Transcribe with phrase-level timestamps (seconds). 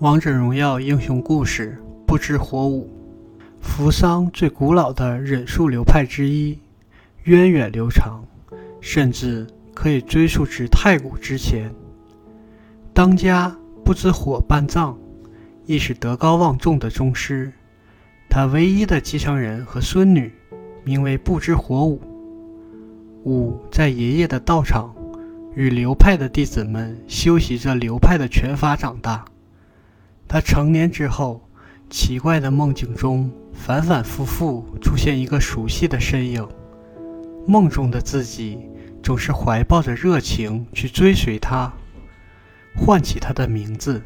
[0.00, 2.88] 王者荣耀英雄故事：不知火舞。
[3.60, 6.58] 扶桑最古老的忍术流派之一，
[7.24, 8.24] 源远流长，
[8.80, 11.70] 甚至可以追溯至太古之前。
[12.94, 14.96] 当家不知火半藏，
[15.66, 17.52] 亦是德高望重的宗师。
[18.30, 20.32] 他唯一的继承人和孙女，
[20.82, 22.00] 名为不知火舞。
[23.24, 24.94] 舞在爷爷的道场，
[25.54, 29.26] 与流派的弟子们修习着流派的拳法长大。
[30.32, 31.40] 他成年之后，
[31.90, 36.46] 奇怪的梦境中反反复复出现一个熟悉的身影。
[37.48, 38.56] 梦中的自己
[39.02, 41.72] 总是怀抱着热情去追随他，
[42.76, 44.00] 唤起他的名字。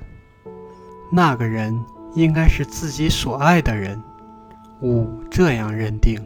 [1.13, 1.79] 那个人
[2.15, 4.03] 应该是自己所爱的人，
[4.81, 6.19] 五这样认定。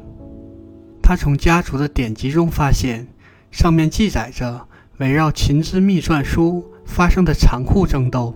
[1.03, 3.09] 他从家族的典籍中发现，
[3.51, 8.33] 上面记载着围绕秦之秘传书发生的残酷争斗。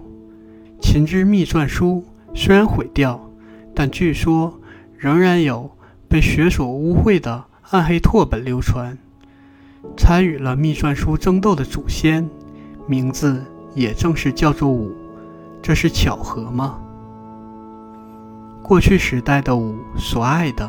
[0.83, 3.31] 秦之秘传书虽然毁掉，
[3.73, 4.61] 但据说
[4.99, 5.71] 仍然有
[6.09, 8.99] 被血所污秽的暗黑拓本流传。
[9.97, 12.29] 参与了秘传书争斗的祖先，
[12.87, 13.43] 名字
[13.75, 14.93] 也正是叫做武，
[15.63, 16.79] 这是巧合吗？
[18.63, 20.69] 过去时代的武所爱的，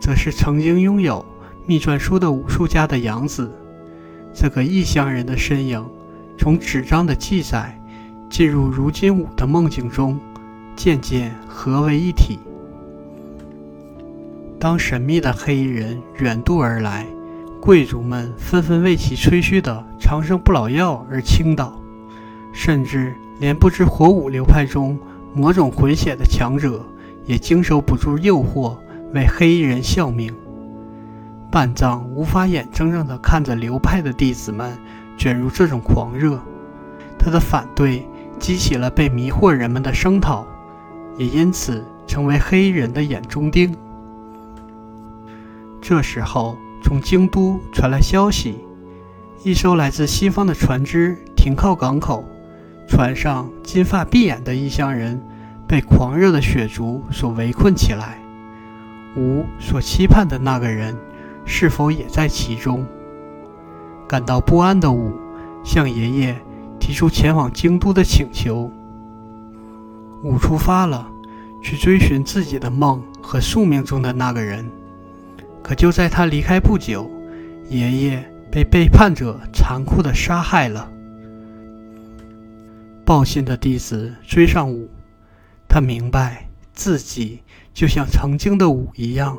[0.00, 1.24] 则是曾经拥有
[1.66, 3.52] 秘传书的武术家的养子。
[4.32, 5.84] 这个异乡人的身影，
[6.38, 7.78] 从纸张的记载。
[8.34, 10.18] 进入如今武的梦境中，
[10.74, 12.40] 渐渐合为一体。
[14.58, 17.06] 当神秘的黑衣人远渡而来，
[17.60, 21.80] 贵族们纷纷为其吹嘘的长生不老药而倾倒，
[22.52, 24.98] 甚至连不知火舞流派中
[25.32, 26.84] 魔种混血的强者
[27.26, 28.76] 也经受不住诱惑，
[29.12, 30.34] 为黑衣人效命。
[31.52, 34.76] 半藏无法眼睁睁地看着流派的弟子们
[35.16, 36.40] 卷入这种狂热，
[37.16, 38.04] 他的反对。
[38.44, 40.46] 激起了被迷惑人们的声讨，
[41.16, 43.74] 也因此成为黑衣人的眼中钉。
[45.80, 48.56] 这时候，从京都传来消息，
[49.44, 52.22] 一艘来自西方的船只停靠港口，
[52.86, 55.18] 船上金发碧眼的异乡人
[55.66, 58.18] 被狂热的血族所围困起来。
[59.16, 60.94] 吾所期盼的那个人，
[61.46, 62.84] 是否也在其中？
[64.06, 65.14] 感到不安的吾
[65.64, 66.38] 向爷爷。
[66.84, 68.70] 提出前往京都的请求，
[70.22, 71.08] 武出发了，
[71.62, 74.70] 去追寻自己的梦和宿命中的那个人。
[75.62, 77.10] 可就在他离开不久，
[77.70, 80.90] 爷爷被背叛者残酷地杀害了。
[83.02, 84.86] 报信的弟子追上武，
[85.66, 87.40] 他明白自己
[87.72, 89.38] 就像曾经的武一样，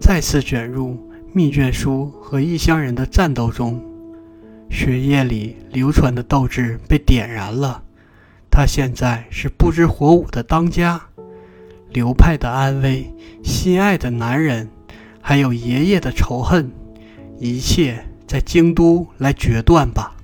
[0.00, 3.82] 再次卷入密卷书和异乡人的战斗中。
[4.78, 7.82] 血液里流传的斗志被点燃了，
[8.48, 11.00] 他现在是不知火舞的当家，
[11.90, 13.12] 流派的安危，
[13.42, 14.70] 心爱的男人，
[15.20, 16.70] 还有爷爷的仇恨，
[17.40, 20.14] 一切在京都来决断吧。